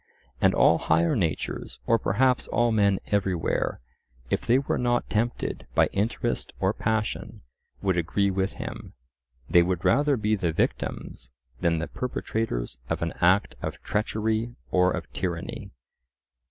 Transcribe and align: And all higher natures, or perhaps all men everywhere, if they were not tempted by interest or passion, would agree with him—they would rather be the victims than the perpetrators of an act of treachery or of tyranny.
And 0.41 0.55
all 0.55 0.79
higher 0.79 1.15
natures, 1.15 1.77
or 1.85 1.99
perhaps 1.99 2.47
all 2.47 2.71
men 2.71 2.97
everywhere, 3.11 3.81
if 4.31 4.43
they 4.47 4.57
were 4.57 4.79
not 4.79 5.07
tempted 5.11 5.67
by 5.75 5.89
interest 5.93 6.53
or 6.59 6.73
passion, 6.73 7.41
would 7.83 7.97
agree 7.97 8.31
with 8.31 8.53
him—they 8.53 9.61
would 9.61 9.85
rather 9.85 10.17
be 10.17 10.35
the 10.35 10.53
victims 10.53 11.31
than 11.59 11.77
the 11.77 11.87
perpetrators 11.87 12.79
of 12.89 13.03
an 13.03 13.13
act 13.21 13.53
of 13.61 13.79
treachery 13.83 14.55
or 14.71 14.89
of 14.91 15.05
tyranny. 15.13 15.69